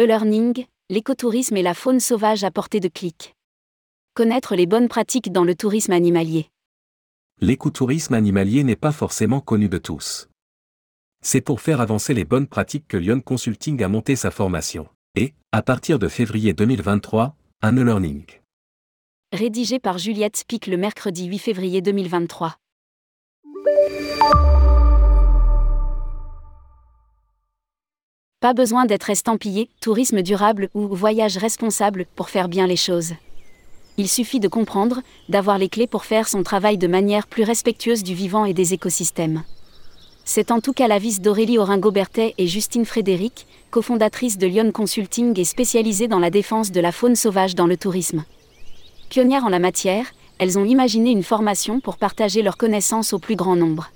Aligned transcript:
E-learning, 0.00 0.64
l'écotourisme 0.88 1.58
et 1.58 1.62
la 1.62 1.74
faune 1.74 2.00
sauvage 2.00 2.42
à 2.42 2.50
portée 2.50 2.80
de 2.80 2.88
clic. 2.88 3.34
Connaître 4.14 4.56
les 4.56 4.64
bonnes 4.64 4.88
pratiques 4.88 5.30
dans 5.30 5.44
le 5.44 5.54
tourisme 5.54 5.92
animalier. 5.92 6.48
L'écotourisme 7.42 8.14
animalier 8.14 8.64
n'est 8.64 8.76
pas 8.76 8.92
forcément 8.92 9.42
connu 9.42 9.68
de 9.68 9.76
tous. 9.76 10.30
C'est 11.22 11.42
pour 11.42 11.60
faire 11.60 11.82
avancer 11.82 12.14
les 12.14 12.24
bonnes 12.24 12.46
pratiques 12.46 12.88
que 12.88 12.96
Lyon 12.96 13.20
Consulting 13.20 13.82
a 13.82 13.88
monté 13.88 14.16
sa 14.16 14.30
formation. 14.30 14.88
Et, 15.16 15.34
à 15.52 15.60
partir 15.60 15.98
de 15.98 16.08
février 16.08 16.54
2023, 16.54 17.36
un 17.60 17.76
e-learning. 17.76 18.24
Rédigé 19.34 19.80
par 19.80 19.98
Juliette 19.98 20.38
Spic 20.38 20.66
le 20.66 20.78
mercredi 20.78 21.26
8 21.26 21.38
février 21.40 21.82
2023. 21.82 22.56
Pas 28.40 28.54
besoin 28.54 28.86
d'être 28.86 29.10
estampillé, 29.10 29.68
tourisme 29.82 30.22
durable 30.22 30.70
ou 30.72 30.88
voyage 30.88 31.36
responsable 31.36 32.06
pour 32.16 32.30
faire 32.30 32.48
bien 32.48 32.66
les 32.66 32.76
choses. 32.76 33.12
Il 33.98 34.08
suffit 34.08 34.40
de 34.40 34.48
comprendre, 34.48 35.02
d'avoir 35.28 35.58
les 35.58 35.68
clés 35.68 35.86
pour 35.86 36.06
faire 36.06 36.26
son 36.26 36.42
travail 36.42 36.78
de 36.78 36.86
manière 36.86 37.26
plus 37.26 37.42
respectueuse 37.42 38.02
du 38.02 38.14
vivant 38.14 38.46
et 38.46 38.54
des 38.54 38.72
écosystèmes. 38.72 39.42
C'est 40.24 40.50
en 40.50 40.60
tout 40.60 40.72
cas 40.72 40.88
l'avis 40.88 41.20
d'Aurélie 41.20 41.58
Oringo-Berthet 41.58 42.32
et 42.38 42.46
Justine 42.46 42.86
Frédéric, 42.86 43.46
cofondatrices 43.70 44.38
de 44.38 44.46
Lyon 44.46 44.72
Consulting 44.72 45.38
et 45.38 45.44
spécialisées 45.44 46.08
dans 46.08 46.18
la 46.18 46.30
défense 46.30 46.72
de 46.72 46.80
la 46.80 46.92
faune 46.92 47.16
sauvage 47.16 47.54
dans 47.54 47.66
le 47.66 47.76
tourisme. 47.76 48.24
Pionnières 49.10 49.44
en 49.44 49.50
la 49.50 49.58
matière, 49.58 50.06
elles 50.38 50.58
ont 50.58 50.64
imaginé 50.64 51.10
une 51.10 51.24
formation 51.24 51.78
pour 51.80 51.98
partager 51.98 52.40
leurs 52.40 52.56
connaissances 52.56 53.12
au 53.12 53.18
plus 53.18 53.36
grand 53.36 53.56
nombre. 53.56 53.90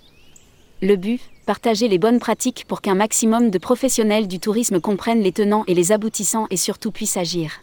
Le 0.83 0.97
but, 0.97 1.23
partager 1.45 1.89
les 1.89 1.99
bonnes 1.99 2.19
pratiques 2.19 2.65
pour 2.67 2.81
qu'un 2.81 2.95
maximum 2.95 3.51
de 3.51 3.59
professionnels 3.59 4.27
du 4.27 4.41
tourisme 4.41 4.81
comprennent 4.81 5.23
les 5.23 5.33
tenants 5.33 5.65
et 5.67 5.75
les 5.75 5.93
aboutissants 5.93 6.47
et 6.51 6.57
surtout 6.57 6.91
puissent 6.91 7.17
agir. 7.17 7.63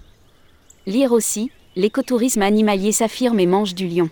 Lire 0.86 1.12
aussi, 1.12 1.52
l'écotourisme 1.76 2.42
animalier 2.42 2.92
s'affirme 2.92 3.40
et 3.40 3.46
mange 3.46 3.76
du 3.76 3.88
lion. 3.88 4.10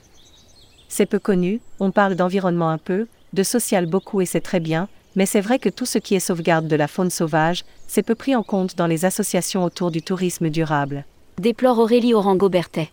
C'est 0.88 1.06
peu 1.06 1.20
connu, 1.20 1.62
on 1.80 1.92
parle 1.92 2.16
d'environnement 2.16 2.70
un 2.70 2.78
peu, 2.78 3.08
de 3.34 3.44
social 3.44 3.86
beaucoup 3.86 4.22
et 4.22 4.26
c'est 4.26 4.42
très 4.42 4.60
bien, 4.60 4.88
mais 5.16 5.26
c'est 5.26 5.42
vrai 5.42 5.60
que 5.60 5.70
tout 5.70 5.86
ce 5.86 5.98
qui 5.98 6.16
est 6.16 6.20
sauvegarde 6.20 6.68
de 6.68 6.76
la 6.76 6.88
faune 6.88 7.10
sauvage, 7.10 7.66
c'est 7.88 8.04
peu 8.04 8.16
pris 8.16 8.36
en 8.36 8.44
compte 8.44 8.76
dans 8.76 8.88
les 8.88 9.06
associations 9.06 9.64
autour 9.64 9.92
du 9.92 10.02
tourisme 10.02 10.50
durable. 10.50 11.06
Déplore 11.40 11.80
Aurélie 11.80 12.14
Orango-Berthet. 12.14 12.90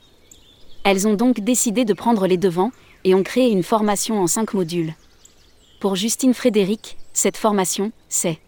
Elles 0.84 1.08
ont 1.08 1.14
donc 1.14 1.40
décidé 1.40 1.84
de 1.84 1.94
prendre 1.94 2.26
les 2.26 2.36
devants 2.36 2.70
et 3.04 3.14
ont 3.14 3.22
créé 3.22 3.50
une 3.50 3.62
formation 3.62 4.20
en 4.20 4.26
cinq 4.26 4.54
modules. 4.54 4.94
Pour 5.86 5.94
Justine 5.94 6.34
Frédéric, 6.34 6.98
cette 7.12 7.36
formation, 7.36 7.92
c'est 8.08 8.40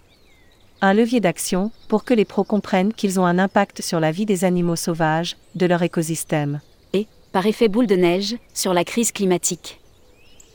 un 0.81 0.93
levier 0.93 1.21
d'action 1.21 1.71
pour 1.87 2.03
que 2.03 2.13
les 2.13 2.25
pros 2.25 2.43
comprennent 2.43 2.93
qu'ils 2.93 3.21
ont 3.21 3.27
un 3.27 3.39
impact 3.39 3.81
sur 3.81 4.01
la 4.01 4.11
vie 4.11 4.27
des 4.27 4.45
animaux 4.45 4.75
sauvages, 4.75 5.37
de 5.55 5.65
leur 5.65 5.85
écosystème. 5.85 6.61
Et, 6.95 7.07
par 7.31 7.47
effet 7.47 7.69
boule 7.69 7.87
de 7.87 7.95
neige, 7.95 8.35
sur 8.55 8.75
la 8.75 8.83
crise 8.83 9.13
climatique. 9.13 9.81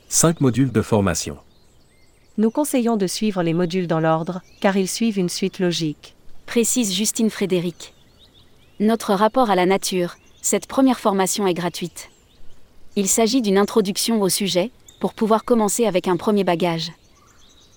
5 0.09 0.41
modules 0.41 0.73
de 0.73 0.81
formation. 0.81 1.37
Nous 2.37 2.51
conseillons 2.51 2.97
de 2.97 3.07
suivre 3.07 3.43
les 3.43 3.53
modules 3.53 3.87
dans 3.87 4.01
l'ordre, 4.01 4.41
car 4.59 4.75
ils 4.75 4.89
suivent 4.89 5.19
une 5.19 5.29
suite 5.29 5.59
logique. 5.59 6.17
Précise 6.47 6.93
Justine 6.93 7.29
Frédéric. 7.29 7.93
Notre 8.81 9.13
rapport 9.13 9.49
à 9.49 9.55
la 9.55 9.65
nature, 9.65 10.17
cette 10.41 10.67
première 10.67 10.99
formation 10.99 11.47
est 11.47 11.53
gratuite. 11.53 12.09
Il 12.97 13.07
s'agit 13.07 13.41
d'une 13.41 13.57
introduction 13.57 14.21
au 14.21 14.27
sujet, 14.27 14.69
pour 15.03 15.13
pouvoir 15.13 15.43
commencer 15.43 15.85
avec 15.85 16.07
un 16.07 16.15
premier 16.15 16.45
bagage. 16.45 16.93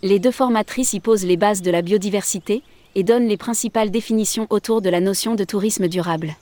Les 0.05 0.21
deux 0.21 0.31
formatrices 0.31 0.93
y 0.93 1.01
posent 1.01 1.25
les 1.25 1.37
bases 1.37 1.61
de 1.61 1.73
la 1.73 1.83
biodiversité 1.83 2.63
et 2.95 3.03
donnent 3.03 3.27
les 3.27 3.37
principales 3.37 3.91
définitions 3.91 4.47
autour 4.49 4.81
de 4.81 4.89
la 4.89 5.01
notion 5.01 5.35
de 5.35 5.43
tourisme 5.43 5.89
durable. 5.89 6.37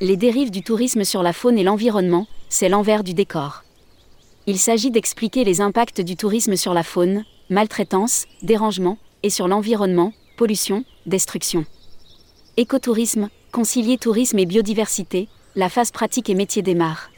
Les 0.00 0.16
dérives 0.16 0.52
du 0.52 0.62
tourisme 0.62 1.02
sur 1.02 1.24
la 1.24 1.32
faune 1.32 1.58
et 1.58 1.64
l'environnement, 1.64 2.28
c'est 2.48 2.68
l'envers 2.68 3.02
du 3.02 3.12
décor. 3.12 3.64
Il 4.46 4.60
s'agit 4.60 4.92
d'expliquer 4.92 5.42
les 5.42 5.60
impacts 5.60 6.00
du 6.00 6.14
tourisme 6.14 6.54
sur 6.54 6.74
la 6.74 6.84
faune, 6.84 7.24
maltraitance, 7.50 8.26
dérangement, 8.42 8.98
et 9.24 9.30
sur 9.30 9.48
l'environnement, 9.48 10.12
pollution, 10.36 10.84
destruction. 11.06 11.64
Écotourisme, 12.56 13.30
concilier 13.50 13.98
tourisme 13.98 14.38
et 14.38 14.46
biodiversité, 14.46 15.26
la 15.56 15.68
phase 15.68 15.90
pratique 15.90 16.30
et 16.30 16.36
métier 16.36 16.62
démarre 16.62 17.10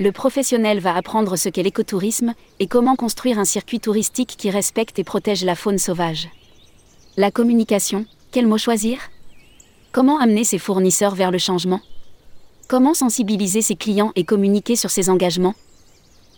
le 0.00 0.12
professionnel 0.12 0.78
va 0.78 0.94
apprendre 0.94 1.34
ce 1.34 1.48
qu'est 1.48 1.64
l'écotourisme 1.64 2.34
et 2.60 2.68
comment 2.68 2.94
construire 2.94 3.40
un 3.40 3.44
circuit 3.44 3.80
touristique 3.80 4.36
qui 4.38 4.48
respecte 4.48 5.00
et 5.00 5.04
protège 5.04 5.44
la 5.44 5.56
faune 5.56 5.78
sauvage. 5.78 6.28
La 7.16 7.32
communication, 7.32 8.06
quel 8.30 8.46
mot 8.46 8.58
choisir? 8.58 9.00
Comment 9.90 10.20
amener 10.20 10.44
ses 10.44 10.58
fournisseurs 10.58 11.16
vers 11.16 11.32
le 11.32 11.38
changement? 11.38 11.80
Comment 12.68 12.94
sensibiliser 12.94 13.60
ses 13.60 13.74
clients 13.74 14.12
et 14.14 14.22
communiquer 14.22 14.76
sur 14.76 14.90
ses 14.90 15.10
engagements? 15.10 15.56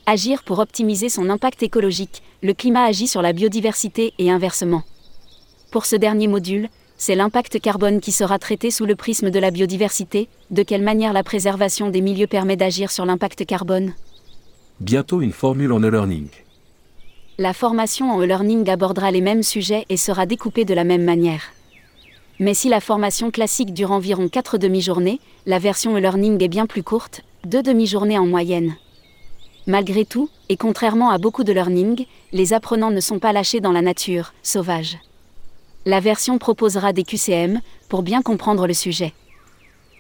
Agir 0.07 0.43
pour 0.43 0.59
optimiser 0.59 1.11
son 1.11 1.29
impact 1.29 1.63
écologique, 1.63 2.23
le 2.43 2.55
climat 2.55 2.85
agit 2.85 3.09
sur 3.09 3.21
la 3.21 3.35
biodiversité 3.35 4.15
et 4.17 4.31
inversement. 4.31 4.85
Pour 5.71 5.85
ce 5.85 5.97
dernier 5.97 6.29
module, 6.29 6.71
c'est 7.01 7.15
l'impact 7.15 7.59
carbone 7.61 7.99
qui 7.99 8.13
sera 8.13 8.39
traité 8.39 8.71
sous 8.71 8.85
le 8.85 8.95
prisme 8.95 9.31
de 9.31 9.39
la 9.39 9.51
biodiversité, 9.51 10.29
de 10.51 10.63
quelle 10.63 10.83
manière 10.83 11.15
la 11.15 11.23
préservation 11.23 11.89
des 11.89 12.03
milieux 12.03 12.27
permet 12.27 12.57
d'agir 12.57 12.91
sur 12.91 13.07
l'impact 13.07 13.47
carbone? 13.47 13.95
Bientôt 14.81 15.23
une 15.23 15.33
formule 15.33 15.73
en 15.73 15.81
e-learning. 15.81 16.29
La 17.39 17.55
formation 17.55 18.13
en 18.13 18.21
e-learning 18.21 18.69
abordera 18.69 19.11
les 19.11 19.23
mêmes 19.23 19.43
sujets 19.43 19.87
et 19.89 19.97
sera 19.97 20.27
découpée 20.27 20.67
de 20.67 20.75
la 20.75 20.85
même 20.85 21.03
manière. 21.03 21.41
Mais 22.39 22.53
si 22.53 22.69
la 22.69 22.81
formation 22.81 23.31
classique 23.31 23.73
dure 23.73 23.93
environ 23.93 24.29
4 24.29 24.59
demi-journées, 24.59 25.21
la 25.47 25.59
version 25.59 25.97
e-learning 25.97 26.43
est 26.45 26.49
bien 26.49 26.67
plus 26.67 26.83
courte, 26.83 27.23
2 27.47 27.63
demi-journées 27.63 28.19
en 28.19 28.27
moyenne. 28.27 28.75
Malgré 29.67 30.05
tout, 30.05 30.29
et 30.51 30.59
contrairement 30.59 31.09
à 31.09 31.17
beaucoup 31.17 31.45
de 31.45 31.53
learning, 31.55 32.05
les 32.33 32.53
apprenants 32.53 32.91
ne 32.91 33.01
sont 33.01 33.21
pas 33.21 33.33
lâchés 33.33 33.61
dans 33.61 33.73
la 33.73 33.81
nature, 33.81 34.35
sauvage. 34.43 34.99
La 35.87 36.01
version 36.01 36.37
proposera 36.37 36.93
des 36.93 37.05
QCM 37.05 37.61
pour 37.89 38.03
bien 38.03 38.21
comprendre 38.21 38.67
le 38.67 38.75
sujet. 38.75 39.15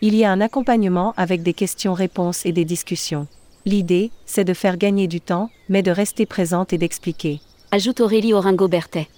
Il 0.02 0.14
y 0.14 0.24
a 0.24 0.30
un 0.30 0.42
accompagnement 0.42 1.14
avec 1.16 1.42
des 1.42 1.54
questions-réponses 1.54 2.44
et 2.44 2.52
des 2.52 2.66
discussions. 2.66 3.26
L'idée, 3.64 4.10
c'est 4.26 4.44
de 4.44 4.52
faire 4.52 4.76
gagner 4.76 5.06
du 5.06 5.22
temps, 5.22 5.48
mais 5.70 5.82
de 5.82 5.91
rester 5.91 6.26
présente 6.26 6.74
et 6.74 6.78
d'expliquer. 6.78 7.41
Ajoute 7.70 8.00
Aurélie 8.00 8.34
Oringo-Berthet. 8.34 9.08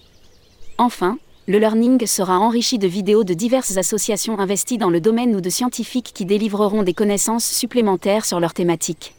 Enfin, 0.79 1.19
le 1.49 1.59
learning 1.59 2.07
sera 2.07 2.39
enrichi 2.39 2.79
de 2.79 2.87
vidéos 2.87 3.25
de 3.25 3.35
diverses 3.35 3.77
associations 3.77 4.39
investies 4.39 4.79
dans 4.79 4.91
le 4.91 5.01
domaine 5.01 5.35
ou 5.35 5.41
de 5.41 5.51
scientifiques 5.51 6.13
qui 6.15 6.27
délivreront 6.27 6.85
des 6.85 6.95
connaissances 6.95 7.45
supplémentaires 7.45 8.25
sur 8.25 8.39
leur 8.39 8.55
thématique. 8.55 9.17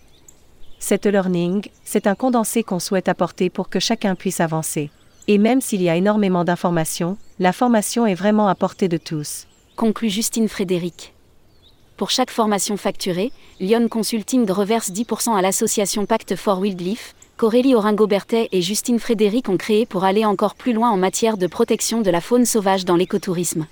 Cet 0.79 1.05
learning, 1.05 1.67
c'est 1.83 2.07
un 2.07 2.15
condensé 2.15 2.63
qu'on 2.63 2.79
souhaite 2.79 3.09
apporter 3.09 3.49
pour 3.49 3.67
que 3.67 3.81
chacun 3.81 4.15
puisse 4.15 4.39
avancer. 4.39 4.91
Et 5.27 5.37
même 5.37 5.61
s'il 5.61 5.81
y 5.81 5.89
a 5.89 5.95
énormément 5.95 6.43
d'informations, 6.43 7.17
la 7.43 7.51
formation 7.51 8.07
est 8.07 8.13
vraiment 8.13 8.47
à 8.47 8.55
portée 8.55 8.87
de 8.87 8.95
tous. 8.95 9.47
Conclut 9.75 10.09
Justine 10.09 10.47
Frédéric. 10.47 11.13
Pour 11.97 12.09
chaque 12.09 12.31
formation 12.31 12.77
facturée, 12.77 13.33
Lyon 13.59 13.89
Consulting 13.89 14.49
reverse 14.49 14.91
10% 14.91 15.35
à 15.35 15.41
l'association 15.41 16.05
Pacte 16.05 16.37
for 16.37 16.59
Wildlife, 16.59 17.13
qu'Aurélie 17.35 17.75
Oringo-Berthet 17.75 18.47
et 18.53 18.61
Justine 18.61 18.97
Frédéric 18.97 19.49
ont 19.49 19.57
créé 19.57 19.85
pour 19.85 20.05
aller 20.05 20.23
encore 20.23 20.55
plus 20.55 20.71
loin 20.71 20.89
en 20.89 20.95
matière 20.95 21.35
de 21.35 21.47
protection 21.47 21.99
de 21.99 22.09
la 22.09 22.21
faune 22.21 22.45
sauvage 22.45 22.85
dans 22.85 22.95
l'écotourisme. 22.95 23.67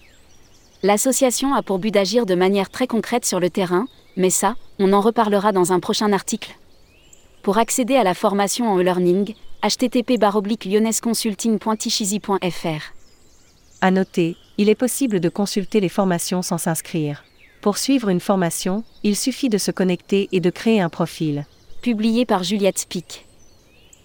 L'association 0.83 1.53
a 1.53 1.61
pour 1.61 1.79
but 1.79 1.91
d'agir 1.91 2.25
de 2.25 2.35
manière 2.35 2.69
très 2.69 2.87
concrète 2.87 3.23
sur 3.23 3.39
le 3.39 3.49
terrain, 3.49 3.85
mais 4.17 4.31
ça, 4.31 4.57
on 4.79 4.91
en 4.91 4.99
reparlera 4.99 5.53
dans 5.53 5.71
un 5.71 5.79
prochain 5.79 6.11
article. 6.11 6.57
Pour 7.41 7.57
accéder 7.57 7.95
à 7.95 8.03
la 8.03 8.15
formation 8.15 8.69
en 8.69 8.77
e-learning, 8.77 9.33
http 9.63 10.17
lyonnaisconsulting.tichizi.fr. 10.65 13.00
À 13.81 13.89
noter, 13.89 14.37
il 14.59 14.69
est 14.69 14.75
possible 14.75 15.19
de 15.19 15.27
consulter 15.27 15.79
les 15.79 15.89
formations 15.89 16.43
sans 16.43 16.59
s'inscrire. 16.59 17.23
Pour 17.61 17.79
suivre 17.79 18.09
une 18.09 18.19
formation, 18.19 18.83
il 19.03 19.15
suffit 19.15 19.49
de 19.49 19.57
se 19.57 19.71
connecter 19.71 20.29
et 20.31 20.39
de 20.39 20.51
créer 20.51 20.81
un 20.81 20.89
profil. 20.89 21.45
Publié 21.81 22.25
par 22.27 22.43
Juliette 22.43 22.77
Spic. 22.77 23.25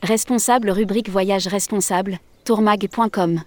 Responsable 0.03 0.71
rubrique 0.71 1.11
Voyage 1.11 1.47
responsable, 1.47 2.19
tourmag.com. 2.45 3.43